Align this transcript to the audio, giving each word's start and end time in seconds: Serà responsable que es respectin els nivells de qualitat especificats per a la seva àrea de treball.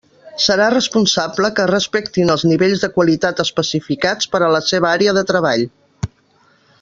Serà 0.43 0.69
responsable 0.73 1.51
que 1.59 1.63
es 1.65 1.69
respectin 1.73 2.33
els 2.35 2.45
nivells 2.53 2.85
de 2.87 2.91
qualitat 2.97 3.45
especificats 3.45 4.33
per 4.35 4.43
a 4.47 4.51
la 4.59 4.67
seva 4.73 4.89
àrea 4.97 5.15
de 5.19 5.25
treball. 5.33 5.69